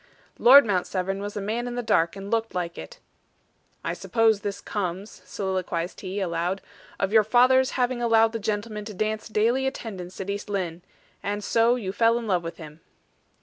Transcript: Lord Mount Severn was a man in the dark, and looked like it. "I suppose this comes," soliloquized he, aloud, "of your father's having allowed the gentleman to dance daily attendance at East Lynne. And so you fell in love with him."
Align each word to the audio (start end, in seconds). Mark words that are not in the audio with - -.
Lord 0.39 0.65
Mount 0.65 0.87
Severn 0.87 1.21
was 1.21 1.37
a 1.37 1.41
man 1.41 1.67
in 1.67 1.75
the 1.75 1.83
dark, 1.83 2.15
and 2.15 2.31
looked 2.31 2.55
like 2.55 2.75
it. 2.75 2.97
"I 3.83 3.93
suppose 3.93 4.39
this 4.39 4.59
comes," 4.59 5.21
soliloquized 5.25 6.01
he, 6.01 6.19
aloud, 6.19 6.59
"of 6.99 7.13
your 7.13 7.23
father's 7.23 7.73
having 7.77 8.01
allowed 8.01 8.31
the 8.31 8.39
gentleman 8.39 8.83
to 8.85 8.95
dance 8.95 9.27
daily 9.27 9.67
attendance 9.67 10.19
at 10.19 10.31
East 10.31 10.49
Lynne. 10.49 10.81
And 11.21 11.43
so 11.43 11.75
you 11.75 11.91
fell 11.91 12.17
in 12.17 12.25
love 12.25 12.43
with 12.43 12.57
him." 12.57 12.79